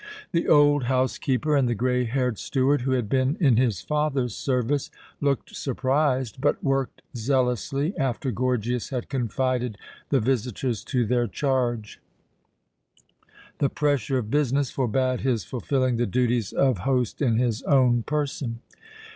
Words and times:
The 0.31 0.47
old 0.47 0.85
housekeeper 0.85 1.55
and 1.55 1.69
the 1.69 1.75
grey 1.75 2.05
haired 2.05 2.39
steward, 2.39 2.81
who 2.81 2.93
had 2.93 3.07
been 3.07 3.37
in 3.39 3.57
his 3.57 3.81
father's 3.81 4.33
service, 4.35 4.89
looked 5.19 5.55
surprised, 5.55 6.41
but 6.41 6.63
worked 6.63 7.03
zealously 7.15 7.95
after 7.99 8.31
Gorgias 8.31 8.89
had 8.89 9.09
confided 9.09 9.77
the 10.09 10.19
visitors 10.19 10.83
to 10.85 11.05
their 11.05 11.27
charge. 11.27 11.99
The 13.59 13.69
pressure 13.69 14.17
of 14.17 14.31
business 14.31 14.71
forbade 14.71 15.21
his 15.21 15.43
fulfilling 15.43 15.97
the 15.97 16.07
duties 16.07 16.51
of 16.51 16.79
host 16.79 17.21
in 17.21 17.37
his 17.37 17.61
own 17.61 18.01
person. 18.01 18.61